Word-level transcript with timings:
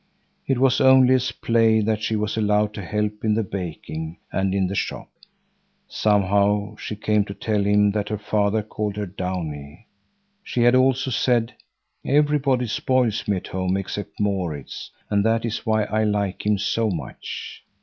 It 0.47 0.57
was 0.57 0.81
only 0.81 1.13
as 1.13 1.31
play 1.31 1.79
that 1.79 2.01
she 2.01 2.15
was 2.15 2.35
allowed 2.35 2.73
to 2.73 2.81
help 2.83 3.23
in 3.23 3.35
the 3.35 3.43
baking 3.43 4.17
and 4.31 4.51
in 4.51 4.65
the 4.65 4.73
shop. 4.73 5.11
Somehow 5.87 6.75
she 6.77 6.95
came 6.95 7.23
to 7.25 7.35
tell 7.35 7.63
him 7.63 7.91
that 7.91 8.09
her 8.09 8.17
father 8.17 8.63
called 8.63 8.97
her 8.97 9.05
Downie. 9.05 9.85
She 10.41 10.63
had 10.63 10.73
also 10.73 11.11
said: 11.11 11.53
"Everybody 12.03 12.65
spoils 12.65 13.27
me 13.27 13.37
at 13.37 13.49
home 13.49 13.77
except 13.77 14.19
Maurits, 14.19 14.89
and 15.11 15.23
that 15.23 15.45
is 15.45 15.67
why 15.67 15.83
I 15.83 16.03
like 16.03 16.47
him 16.47 16.57
so 16.57 16.89
much. 16.89 17.63